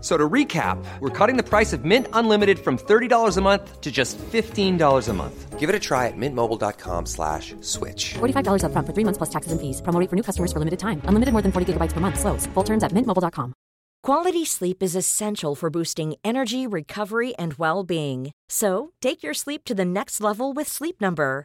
[0.00, 3.90] So to recap, we're cutting the price of Mint Unlimited from $30 a month to
[3.92, 5.58] just $15 a month.
[5.58, 8.14] Give it a try at mintmobile.com slash switch.
[8.14, 9.82] $45 up front for three months plus taxes and fees.
[9.82, 11.02] Promo for new customers for limited time.
[11.04, 12.18] Unlimited more than 40 gigabytes per month.
[12.18, 12.46] Slows.
[12.54, 13.52] Full terms at mintmobile.com.
[14.02, 18.30] Quality sleep is essential for boosting energy, recovery, and well-being.
[18.48, 21.44] So take your sleep to the next level with Sleep Number.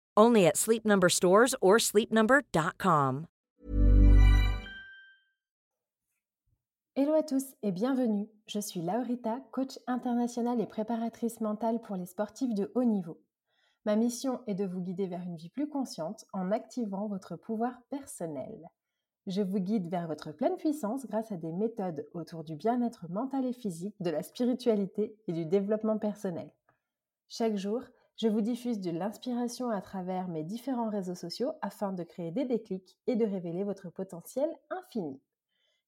[0.21, 3.25] Only at Sleep Number stores or sleepnumber.com.
[6.95, 8.29] Hello à tous et bienvenue.
[8.45, 13.19] Je suis Laurita, coach internationale et préparatrice mentale pour les sportifs de haut niveau.
[13.85, 17.81] Ma mission est de vous guider vers une vie plus consciente en activant votre pouvoir
[17.89, 18.69] personnel.
[19.25, 23.43] Je vous guide vers votre pleine puissance grâce à des méthodes autour du bien-être mental
[23.43, 26.51] et physique, de la spiritualité et du développement personnel.
[27.27, 27.81] Chaque jour,
[28.21, 32.45] je vous diffuse de l'inspiration à travers mes différents réseaux sociaux afin de créer des
[32.45, 35.19] déclics et de révéler votre potentiel infini.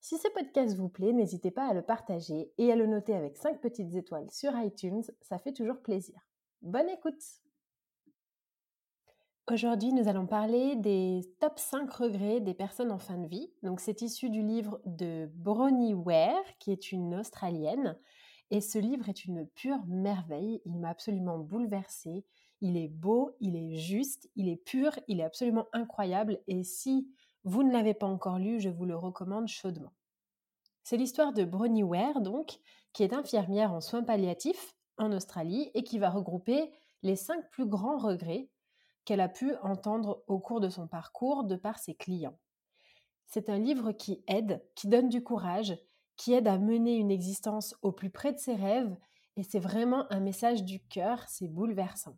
[0.00, 3.36] Si ce podcast vous plaît, n'hésitez pas à le partager et à le noter avec
[3.36, 6.26] 5 petites étoiles sur iTunes, ça fait toujours plaisir.
[6.60, 7.22] Bonne écoute
[9.48, 13.52] Aujourd'hui, nous allons parler des top 5 regrets des personnes en fin de vie.
[13.62, 17.96] Donc, c'est issu du livre de Bronnie Ware, qui est une Australienne.
[18.50, 20.60] Et ce livre est une pure merveille.
[20.64, 22.24] Il m'a absolument bouleversée.
[22.60, 26.40] Il est beau, il est juste, il est pur, il est absolument incroyable.
[26.46, 27.08] Et si
[27.42, 29.92] vous ne l'avez pas encore lu, je vous le recommande chaudement.
[30.82, 32.58] C'est l'histoire de Bronnie Ware, donc,
[32.92, 36.70] qui est infirmière en soins palliatifs en Australie et qui va regrouper
[37.02, 38.48] les cinq plus grands regrets
[39.04, 42.38] qu'elle a pu entendre au cours de son parcours de par ses clients.
[43.26, 45.76] C'est un livre qui aide, qui donne du courage,
[46.16, 48.96] qui aide à mener une existence au plus près de ses rêves,
[49.36, 52.16] et c'est vraiment un message du cœur, c'est bouleversant.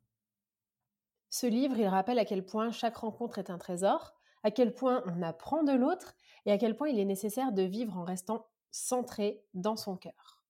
[1.30, 5.02] Ce livre, il rappelle à quel point chaque rencontre est un trésor, à quel point
[5.06, 6.14] on apprend de l'autre,
[6.44, 10.42] et à quel point il est nécessaire de vivre en restant centré dans son cœur.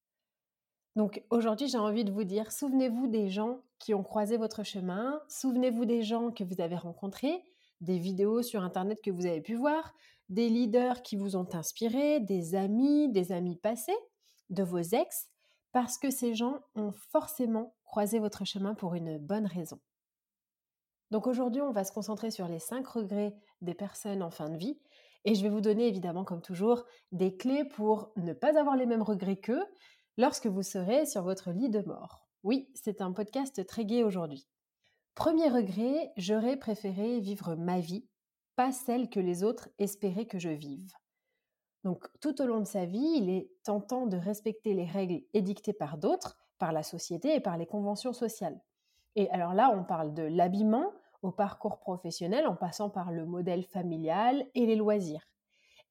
[0.96, 5.20] Donc aujourd'hui, j'ai envie de vous dire, souvenez-vous des gens qui ont croisé votre chemin,
[5.28, 7.42] souvenez-vous des gens que vous avez rencontrés,
[7.80, 9.94] des vidéos sur Internet que vous avez pu voir,
[10.28, 13.96] des leaders qui vous ont inspiré, des amis, des amis passés,
[14.50, 15.28] de vos ex,
[15.72, 19.78] parce que ces gens ont forcément croisé votre chemin pour une bonne raison.
[21.10, 24.56] Donc aujourd'hui, on va se concentrer sur les cinq regrets des personnes en fin de
[24.56, 24.80] vie,
[25.24, 28.86] et je vais vous donner évidemment, comme toujours, des clés pour ne pas avoir les
[28.86, 29.64] mêmes regrets qu'eux
[30.16, 32.28] lorsque vous serez sur votre lit de mort.
[32.42, 34.46] Oui, c'est un podcast très gai aujourd'hui.
[35.14, 38.06] Premier regret, j'aurais préféré vivre ma vie
[38.56, 40.92] pas celle que les autres espéraient que je vive.
[41.84, 45.72] Donc tout au long de sa vie, il est tentant de respecter les règles édictées
[45.72, 48.60] par d'autres, par la société et par les conventions sociales.
[49.14, 53.62] Et alors là, on parle de l'habillement au parcours professionnel en passant par le modèle
[53.62, 55.28] familial et les loisirs.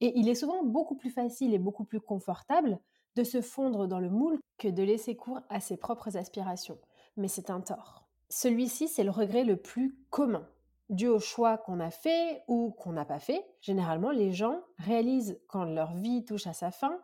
[0.01, 2.79] Et il est souvent beaucoup plus facile et beaucoup plus confortable
[3.15, 6.79] de se fondre dans le moule que de laisser cours à ses propres aspirations.
[7.15, 8.05] Mais c'est un tort.
[8.29, 10.45] Celui-ci, c'est le regret le plus commun
[10.89, 15.39] dû au choix qu'on a fait ou qu'on n'a pas fait, généralement les gens réalisent
[15.47, 16.99] quand leur vie touche à sa fin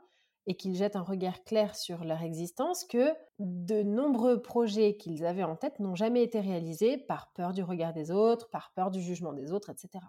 [0.47, 5.43] et qu'ils jettent un regard clair sur leur existence que de nombreux projets qu'ils avaient
[5.43, 9.01] en tête n'ont jamais été réalisés par peur du regard des autres, par peur du
[9.01, 10.03] jugement des autres, etc.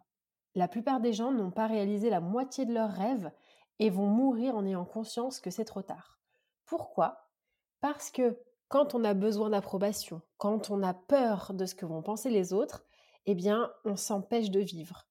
[0.55, 3.31] La plupart des gens n'ont pas réalisé la moitié de leurs rêves
[3.79, 6.19] et vont mourir en ayant conscience que c'est trop tard.
[6.67, 7.29] Pourquoi?
[7.81, 8.38] Parce que
[8.69, 12.52] quand on a besoin d'approbation, quand on a peur de ce que vont penser les
[12.52, 12.85] autres,
[13.27, 15.07] eh bien, on s'empêche de vivre.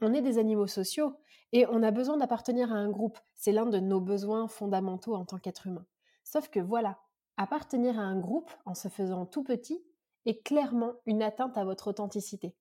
[0.00, 1.16] On est des animaux sociaux
[1.52, 3.18] et on a besoin d'appartenir à un groupe.
[3.34, 5.86] C'est l'un de nos besoins fondamentaux en tant qu'être humain.
[6.24, 6.98] Sauf que voilà,
[7.36, 9.84] appartenir à un groupe en se faisant tout petit
[10.26, 12.54] est clairement une atteinte à votre authenticité.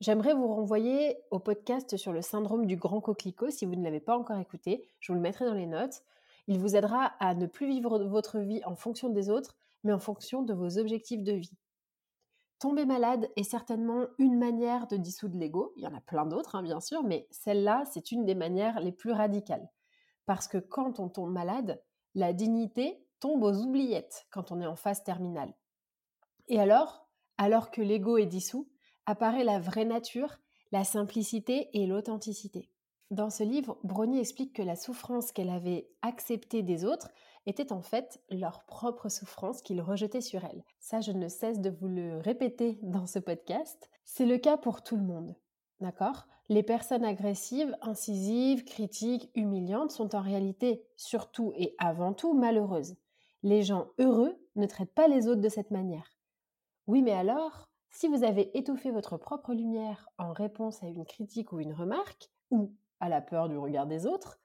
[0.00, 4.00] J'aimerais vous renvoyer au podcast sur le syndrome du grand coquelicot si vous ne l'avez
[4.00, 4.88] pas encore écouté.
[5.00, 6.02] Je vous le mettrai dans les notes.
[6.46, 9.98] Il vous aidera à ne plus vivre votre vie en fonction des autres, mais en
[9.98, 11.56] fonction de vos objectifs de vie.
[12.58, 15.72] Tomber malade est certainement une manière de dissoudre l'ego.
[15.76, 18.80] Il y en a plein d'autres, hein, bien sûr, mais celle-là, c'est une des manières
[18.80, 19.68] les plus radicales.
[20.26, 21.82] Parce que quand on tombe malade,
[22.14, 25.54] la dignité tombe aux oubliettes quand on est en phase terminale.
[26.48, 27.08] Et alors,
[27.38, 28.70] alors que l'ego est dissous,
[29.06, 30.38] apparaît la vraie nature,
[30.72, 32.70] la simplicité et l'authenticité.
[33.10, 37.10] Dans ce livre, Brony explique que la souffrance qu'elle avait acceptée des autres
[37.46, 40.64] était en fait leur propre souffrance qu'ils rejetaient sur elle.
[40.78, 43.90] Ça, je ne cesse de vous le répéter dans ce podcast.
[44.04, 45.34] C'est le cas pour tout le monde.
[45.80, 46.26] D'accord?
[46.48, 52.96] Les personnes agressives, incisives, critiques, humiliantes sont en réalité surtout et avant tout malheureuses.
[53.42, 56.16] Les gens heureux ne traitent pas les autres de cette manière.
[56.86, 61.52] Oui, mais alors, si vous avez étouffé votre propre lumière en réponse à une critique
[61.52, 64.38] ou une remarque, ou à la peur du regard des autres,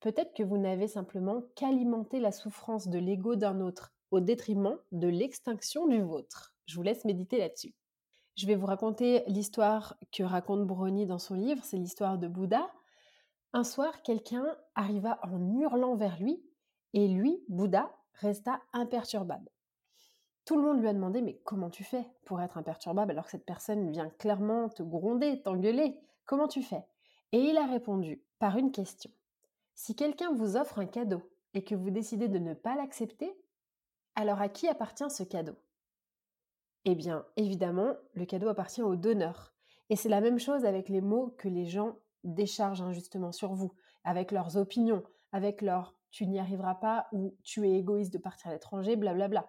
[0.00, 5.08] peut-être que vous n'avez simplement qu'alimenté la souffrance de l'ego d'un autre au détriment de
[5.08, 6.54] l'extinction du vôtre.
[6.66, 7.74] Je vous laisse méditer là-dessus.
[8.36, 12.70] Je vais vous raconter l'histoire que raconte Brony dans son livre, c'est l'histoire de Bouddha.
[13.52, 16.42] Un soir, quelqu'un arriva en hurlant vers lui,
[16.94, 19.50] et lui, Bouddha, resta imperturbable.
[20.44, 23.32] Tout le monde lui a demandé Mais comment tu fais pour être imperturbable alors que
[23.32, 25.98] cette personne vient clairement te gronder, t'engueuler?
[26.24, 26.86] Comment tu fais?
[27.32, 29.10] Et il a répondu par une question.
[29.80, 31.22] Si quelqu'un vous offre un cadeau
[31.54, 33.32] et que vous décidez de ne pas l'accepter,
[34.16, 35.54] alors à qui appartient ce cadeau?
[36.84, 39.54] Eh bien, évidemment, le cadeau appartient au donneur.
[39.88, 43.72] Et c'est la même chose avec les mots que les gens déchargent injustement sur vous,
[44.02, 48.48] avec leurs opinions, avec leur tu n'y arriveras pas ou tu es égoïste de partir
[48.48, 49.48] à l'étranger, blablabla.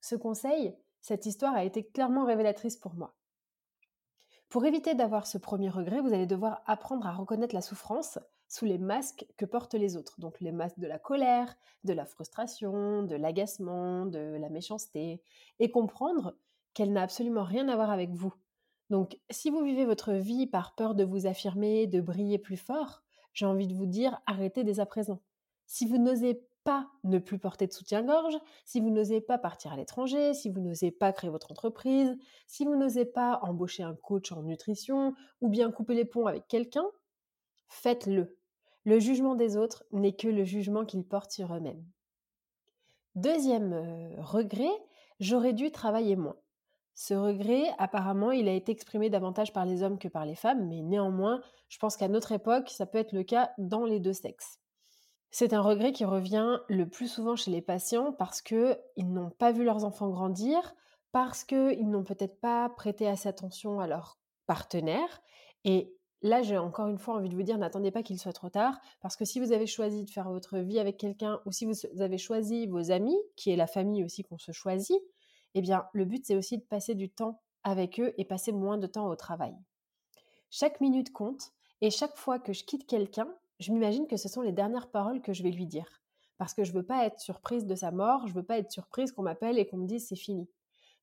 [0.00, 3.14] Ce conseil, cette histoire a été clairement révélatrice pour moi.
[4.48, 8.18] Pour éviter d'avoir ce premier regret, vous allez devoir apprendre à reconnaître la souffrance
[8.48, 10.20] sous les masques que portent les autres.
[10.20, 15.22] Donc les masques de la colère, de la frustration, de l'agacement, de la méchanceté,
[15.58, 16.34] et comprendre
[16.74, 18.34] qu'elle n'a absolument rien à voir avec vous.
[18.90, 23.02] Donc si vous vivez votre vie par peur de vous affirmer, de briller plus fort,
[23.34, 25.20] j'ai envie de vous dire arrêtez dès à présent.
[25.66, 26.48] Si vous n'osez
[27.04, 30.90] ne plus porter de soutien-gorge, si vous n'osez pas partir à l'étranger, si vous n'osez
[30.90, 32.16] pas créer votre entreprise,
[32.46, 36.46] si vous n'osez pas embaucher un coach en nutrition ou bien couper les ponts avec
[36.48, 36.86] quelqu'un,
[37.68, 38.37] faites-le.
[38.88, 41.84] Le jugement des autres n'est que le jugement qu'ils portent sur eux-mêmes.
[43.16, 44.72] Deuxième euh, regret,
[45.20, 46.36] j'aurais dû travailler moins.
[46.94, 50.66] Ce regret, apparemment, il a été exprimé davantage par les hommes que par les femmes,
[50.68, 54.14] mais néanmoins, je pense qu'à notre époque, ça peut être le cas dans les deux
[54.14, 54.58] sexes.
[55.30, 59.52] C'est un regret qui revient le plus souvent chez les patients parce qu'ils n'ont pas
[59.52, 60.74] vu leurs enfants grandir,
[61.12, 65.20] parce qu'ils n'ont peut-être pas prêté assez attention à leur partenaire.
[65.64, 68.50] Et là, j'ai encore une fois envie de vous dire, n'attendez pas qu'il soit trop
[68.50, 71.66] tard, parce que si vous avez choisi de faire votre vie avec quelqu'un, ou si
[71.66, 75.00] vous avez choisi vos amis, qui est la famille aussi qu'on se choisit,
[75.54, 78.78] eh bien, le but, c'est aussi de passer du temps avec eux et passer moins
[78.78, 79.54] de temps au travail.
[80.50, 83.28] Chaque minute compte, et chaque fois que je quitte quelqu'un,
[83.60, 86.02] je m'imagine que ce sont les dernières paroles que je vais lui dire.
[86.38, 89.12] Parce que je veux pas être surprise de sa mort, je veux pas être surprise
[89.12, 90.48] qu'on m'appelle et qu'on me dise c'est fini.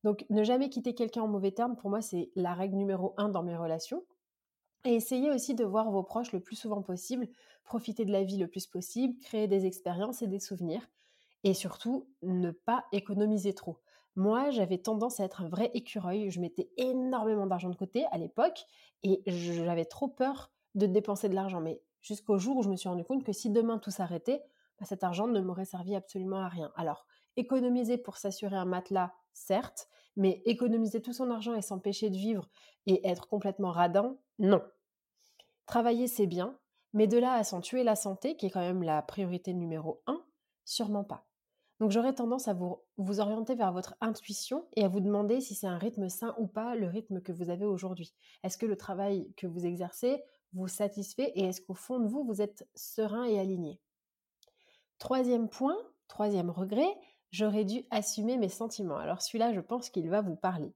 [0.04, 3.30] Donc ne jamais quitter quelqu'un en mauvais termes, pour moi, c'est la règle numéro un
[3.30, 4.04] dans mes relations.
[4.86, 7.28] Et essayez aussi de voir vos proches le plus souvent possible,
[7.64, 10.88] profiter de la vie le plus possible, créer des expériences et des souvenirs.
[11.44, 13.80] Et surtout, ne pas économiser trop.
[14.16, 16.30] Moi, j'avais tendance à être un vrai écureuil.
[16.32, 18.66] Je mettais énormément d'argent de côté à l'époque
[19.04, 21.62] et j'avais trop peur de dépenser de l'argent.
[21.62, 24.44] Mais jusqu'au jour où je me suis rendu compte que si demain tout s'arrêtait,
[24.80, 26.72] bah, cet argent ne m'aurait servi absolument à rien.
[26.76, 27.06] Alors,
[27.38, 32.50] économiser pour s'assurer un matelas, certes, mais économiser tout son argent et s'empêcher de vivre
[32.88, 34.62] et être complètement radin, non.
[35.66, 36.58] Travailler, c'est bien,
[36.94, 40.02] mais de là à s'en tuer la santé, qui est quand même la priorité numéro
[40.08, 40.24] un,
[40.64, 41.28] sûrement pas.
[41.80, 45.56] Donc j'aurais tendance à vous, vous orienter vers votre intuition et à vous demander si
[45.56, 48.14] c'est un rythme sain ou pas le rythme que vous avez aujourd'hui.
[48.44, 52.24] Est-ce que le travail que vous exercez vous satisfait et est-ce qu'au fond de vous,
[52.24, 53.82] vous êtes serein et aligné?
[55.00, 56.88] Troisième point, troisième regret,
[57.32, 58.98] j'aurais dû assumer mes sentiments.
[58.98, 60.74] Alors celui-là, je pense qu'il va vous parler.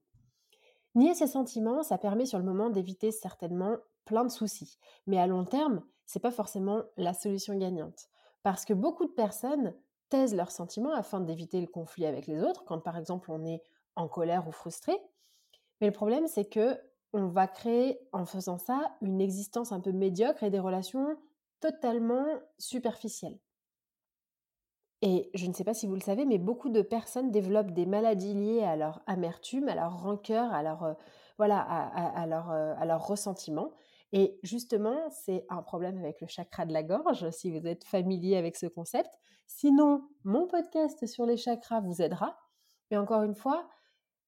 [0.96, 4.78] Nier ses sentiments, ça permet sur le moment d'éviter certainement plein de soucis.
[5.08, 8.10] Mais à long terme, c'est pas forcément la solution gagnante.
[8.44, 9.76] Parce que beaucoup de personnes
[10.10, 13.62] taisent leurs sentiments afin d'éviter le conflit avec les autres, quand par exemple on est
[13.96, 14.94] en colère ou frustré.
[15.82, 16.80] Mais le problème, c'est que
[17.14, 21.18] on va créer en faisant ça une existence un peu médiocre et des relations
[21.60, 22.26] totalement
[22.58, 23.40] superficielles.
[25.02, 27.86] Et je ne sais pas si vous le savez, mais beaucoup de personnes développent des
[27.86, 30.94] maladies liées à leur amertume, à leur rancœur, à leur, euh,
[31.38, 31.62] voilà,
[32.26, 33.72] euh, à leur ressentiment.
[34.12, 38.38] Et justement, c'est un problème avec le chakra de la gorge, si vous êtes familier
[38.38, 39.12] avec ce concept.
[39.46, 42.38] Sinon, mon podcast sur les chakras vous aidera.
[42.92, 43.70] Et encore une fois,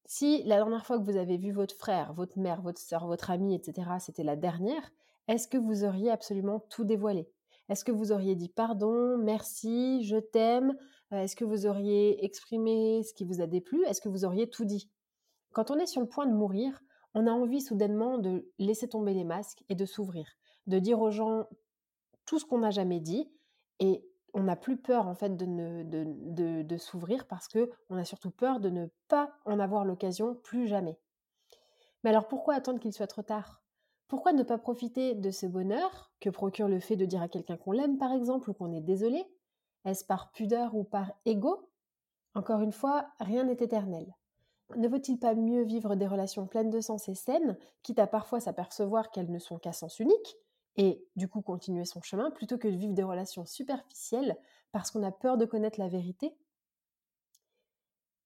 [0.06, 3.32] si la dernière fois que vous avez vu votre frère, votre mère, votre soeur, votre
[3.32, 4.92] ami, etc., c'était la dernière,
[5.28, 7.30] est-ce que vous auriez absolument tout dévoilé?
[7.70, 10.76] Est-ce que vous auriez dit pardon, merci, je t'aime?
[11.14, 13.84] Euh, Est-ce que vous auriez exprimé ce qui vous a déplu?
[13.86, 14.90] Est-ce que vous auriez tout dit?
[15.54, 16.82] Quand on est sur le point de mourir,
[17.14, 20.28] on a envie soudainement de laisser tomber les masques et de s'ouvrir,
[20.68, 21.48] de dire aux gens
[22.26, 23.32] tout ce qu'on n'a jamais dit
[23.80, 28.60] et on n'a plus peur en fait de, s'ouvrir parce que on a surtout peur
[28.60, 30.98] de ne pas en avoir l'occasion plus jamais.
[32.04, 33.62] Mais alors pourquoi attendre qu'il soit trop tard?
[34.08, 37.58] Pourquoi ne pas profiter de ce bonheur que procure le fait de dire à quelqu'un
[37.58, 39.26] qu'on l'aime par exemple ou qu'on est désolé?
[39.86, 41.70] Est-ce par pudeur ou par ego
[42.36, 44.14] Encore une fois, rien n'est éternel.
[44.76, 48.40] Ne vaut-il pas mieux vivre des relations pleines de sens et saines, quitte à parfois
[48.40, 50.38] s'apercevoir qu'elles ne sont qu'à sens unique,
[50.78, 54.38] et du coup continuer son chemin, plutôt que de vivre des relations superficielles
[54.72, 56.38] parce qu'on a peur de connaître la vérité?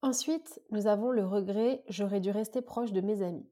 [0.01, 3.49] Ensuite, nous avons le regret j'aurais dû rester proche de mes amis.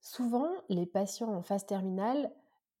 [0.00, 2.32] Souvent, les patients en phase terminale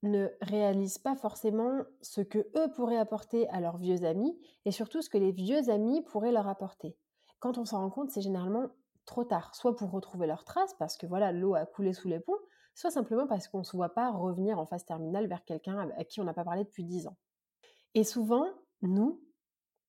[0.02, 5.00] ne réalisent pas forcément ce que eux pourraient apporter à leurs vieux amis et surtout
[5.02, 6.96] ce que les vieux amis pourraient leur apporter.
[7.40, 8.68] Quand on s'en rend compte, c'est généralement
[9.04, 12.20] trop tard, soit pour retrouver leurs traces, parce que voilà, l'eau a coulé sous les
[12.20, 12.38] ponts,
[12.74, 16.04] soit simplement parce qu'on ne se voit pas revenir en phase terminale vers quelqu'un à
[16.04, 17.16] qui on n'a pas parlé depuis dix ans.
[17.94, 18.46] Et souvent,
[18.82, 19.20] nous,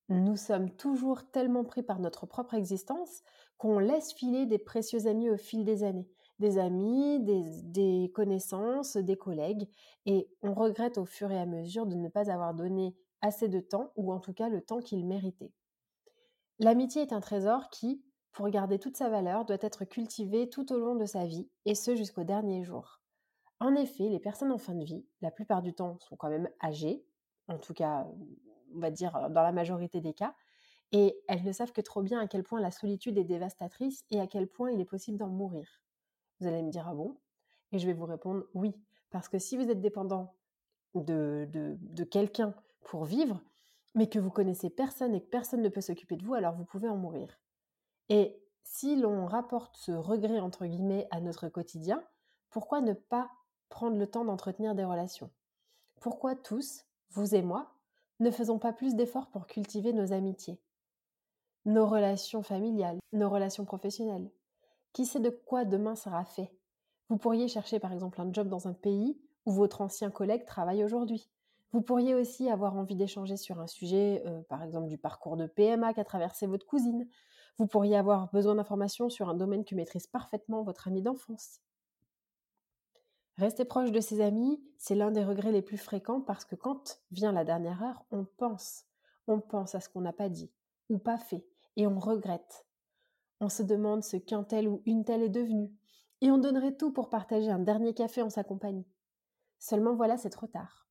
[0.10, 3.24] nous sommes toujours tellement pris par notre propre existence
[3.58, 6.08] qu'on laisse filer des précieux amis au fil des années.
[6.38, 9.68] Des amis, des, connaissances, des collègues.
[10.06, 13.62] Et on regrette au fur et à mesure de ne pas avoir donné assez de
[13.62, 15.54] temps, ou en tout cas le temps qu'il méritait.
[16.60, 18.04] L'amitié est un trésor qui,
[18.36, 21.74] pour garder toute sa valeur, doit être cultivé tout au long de sa vie, et
[21.74, 23.00] ce jusqu'au dernier jour.
[23.62, 26.50] En effet, les personnes en fin de vie, la plupart du temps, sont quand même
[26.62, 27.06] âgées,
[27.48, 28.06] en tout cas,
[28.76, 30.36] on va dire dans la majorité des cas,
[30.92, 34.20] et elles ne savent que trop bien à quel point la solitude est dévastatrice et
[34.20, 35.82] à quel point il est possible d'en mourir.
[36.42, 37.16] Vous allez me dire, ah bon?
[37.72, 38.76] Et je vais vous répondre, oui,
[39.12, 40.36] parce que si vous êtes dépendant
[40.94, 43.42] de, de, de quelqu'un pour vivre,
[43.94, 46.66] mais que vous connaissez personne et que personne ne peut s'occuper de vous, alors vous
[46.66, 47.30] pouvez en mourir.
[48.10, 52.04] Et si l'on rapporte ce regret, entre guillemets, à notre quotidien,
[52.50, 53.30] pourquoi ne pas
[53.70, 55.32] prendre le temps d'entretenir des relations?
[56.00, 57.74] Pourquoi tous, vous et moi,
[58.20, 60.62] ne faisons pas plus d'efforts pour cultiver nos amitiés?
[61.66, 64.30] Nos relations familiales, nos relations professionnelles.
[64.94, 66.56] Qui sait de quoi demain sera fait?
[67.10, 70.84] Vous pourriez chercher par exemple un job dans un pays où votre ancien collègue travaille
[70.84, 71.30] aujourd'hui.
[71.72, 75.46] Vous pourriez aussi avoir envie d'échanger sur un sujet, euh, par exemple du parcours de
[75.46, 77.08] PMA qu'a traversé votre cousine,
[77.58, 81.62] vous pourriez avoir besoin d'informations sur un domaine que maîtrise parfaitement votre ami d'enfance.
[83.38, 87.02] Rester proche de ses amis, c'est l'un des regrets les plus fréquents parce que quand
[87.12, 88.86] vient la dernière heure, on pense.
[89.28, 90.52] On pense à ce qu'on n'a pas dit
[90.90, 91.46] ou pas fait
[91.76, 92.66] et on regrette.
[93.42, 95.72] On se demande ce qu'un tel ou une telle est devenu
[96.22, 98.88] et on donnerait tout pour partager un dernier café en sa compagnie.
[99.60, 100.88] Seulement voilà, c'est trop tard.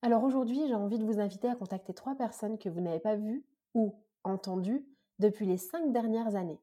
[0.00, 3.16] Alors aujourd'hui, j'ai envie de vous inviter à contacter trois personnes que vous n'avez pas
[3.16, 4.86] vues ou entendues
[5.22, 6.60] depuis les cinq dernières années.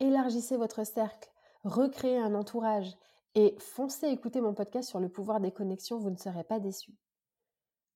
[0.00, 1.30] Élargissez votre cercle,
[1.62, 2.96] recréez un entourage
[3.36, 6.98] et foncez écouter mon podcast sur le pouvoir des connexions, vous ne serez pas déçus.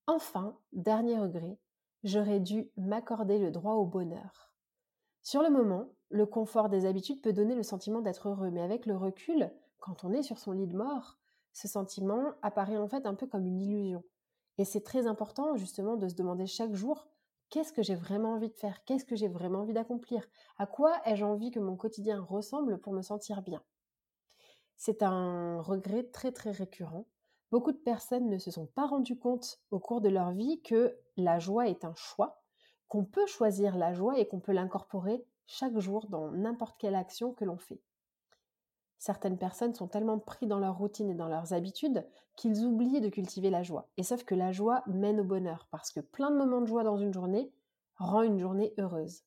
[0.06, 1.58] Enfin, dernier regret,
[2.04, 4.54] j'aurais dû m'accorder le droit au bonheur.
[5.22, 8.86] Sur le moment, le confort des habitudes peut donner le sentiment d'être heureux, mais avec
[8.86, 11.18] le recul, quand on est sur son lit de mort,
[11.52, 14.04] ce sentiment apparaît en fait un peu comme une illusion.
[14.58, 17.08] Et c'est très important justement de se demander chaque jour
[17.50, 18.84] qu'est-ce que j'ai vraiment envie de faire?
[18.84, 20.26] Qu'est-ce que j'ai vraiment envie d'accomplir?
[20.56, 23.62] À quoi ai-je envie que mon quotidien ressemble pour me sentir bien?
[24.76, 27.06] C'est un regret très très récurrent.
[27.50, 30.98] Beaucoup de personnes ne se sont pas rendues compte au cours de leur vie que
[31.18, 32.42] la joie est un choix,
[32.88, 37.32] qu'on peut choisir la joie et qu'on peut l'incorporer chaque jour dans n'importe quelle action
[37.34, 37.82] que l'on fait.
[38.98, 43.08] Certaines personnes sont tellement pris dans leur routine et dans leurs habitudes qu'ils oublient de
[43.08, 43.88] cultiver la joie.
[43.96, 46.82] Et sauf que la joie mène au bonheur, parce que plein de moments de joie
[46.82, 47.52] dans une journée
[47.96, 49.22] rend une journée heureuse.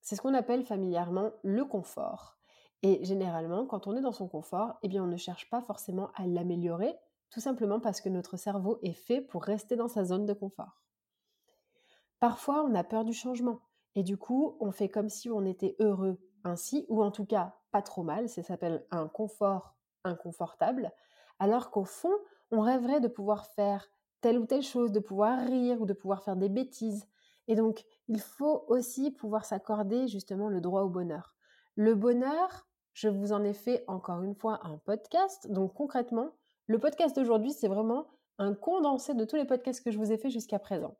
[0.00, 2.38] C'est ce qu'on appelle familièrement le confort.
[2.82, 6.10] Et généralement, quand on est dans son confort, eh bien, on ne cherche pas forcément
[6.14, 6.96] à l'améliorer,
[7.30, 10.82] tout simplement parce que notre cerveau est fait pour rester dans sa zone de confort.
[12.20, 13.60] Parfois, on a peur du changement,
[13.94, 17.57] et du coup, on fait comme si on était heureux ainsi, ou en tout cas
[17.70, 20.92] pas trop mal, ça s'appelle un confort inconfortable,
[21.38, 22.14] alors qu'au fond,
[22.50, 26.22] on rêverait de pouvoir faire telle ou telle chose, de pouvoir rire ou de pouvoir
[26.22, 27.06] faire des bêtises.
[27.46, 31.36] Et donc, il faut aussi pouvoir s'accorder justement le droit au bonheur.
[31.76, 32.66] Le bonheur,
[33.00, 35.46] Je vous en ai fait encore une fois un podcast.
[35.52, 36.32] Donc concrètement,
[36.66, 38.08] le podcast d'aujourd'hui, c'est vraiment
[38.38, 40.96] un condensé de tous les podcasts que je vous ai fait jusqu'à présent.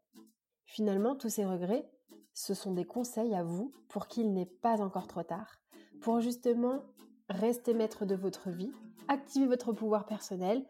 [0.65, 1.91] Finalement, tous ces regrets,
[2.35, 5.59] ce sont des conseils à vous pour qu'il n'est pas encore trop tard,
[6.01, 6.83] pour justement
[7.29, 8.73] rester maître de votre vie,
[9.09, 10.65] activer votre pouvoir personnel,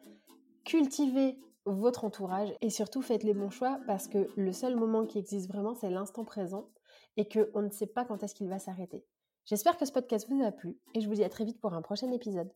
[0.65, 5.19] cultiver votre entourage et surtout faites les bons choix parce que le seul moment qui
[5.19, 6.69] existe vraiment, c'est l'instant présent
[7.17, 9.05] et qu'on ne sait pas quand est-ce qu'il va s'arrêter.
[9.45, 11.75] J'espère que ce podcast vous a plu et je vous dis à très vite pour
[11.75, 12.53] un prochain épisode.